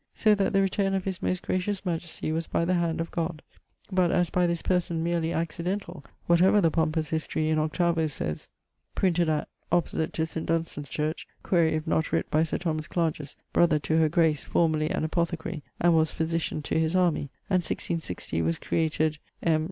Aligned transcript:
So 0.15 0.33
that 0.33 0.51
the 0.51 0.63
return 0.63 0.95
of 0.95 1.03
his 1.03 1.21
most 1.21 1.43
gracious 1.43 1.85
majestie 1.85 2.31
was 2.31 2.47
by 2.47 2.65
the 2.65 2.73
hand 2.73 2.99
of 2.99 3.11
GOD[XXXII.]; 3.11 3.43
but 3.91 4.09
as 4.11 4.31
by 4.31 4.47
this 4.47 4.63
person 4.63 5.03
meerly 5.03 5.29
accidentall, 5.29 6.03
whatever 6.25 6.59
the 6.59 6.71
pompous 6.71 7.11
History 7.11 7.49
in 7.49 7.59
8vo. 7.59 8.09
sayes 8.09 8.47
(printed 8.95 9.29
at... 9.29 9.47
opposite 9.71 10.11
to 10.13 10.25
St. 10.25 10.47
Dunstan's 10.47 10.89
church: 10.89 11.27
quaere 11.43 11.67
if 11.67 11.85
not 11.85 12.05
writt 12.11 12.31
by 12.31 12.41
Sir 12.41 12.57
Thomas 12.57 12.87
Clargies, 12.87 13.35
brother 13.53 13.77
to 13.77 13.99
her 13.99 14.09
Grace, 14.09 14.43
formerly 14.43 14.89
an 14.89 15.03
apothecary; 15.03 15.61
and 15.79 15.95
was 15.95 16.09
physician 16.09 16.63
to 16.63 16.79
his 16.79 16.95
army, 16.95 17.29
and 17.47 17.57
1660 17.61 18.41
was 18.41 18.57
created 18.57 19.19
M. 19.43 19.59